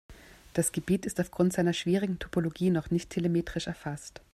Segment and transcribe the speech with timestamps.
[0.55, 4.21] Das Gebiet ist aufgrund seiner schwierigen Topologie noch nicht telemetrisch erfasst.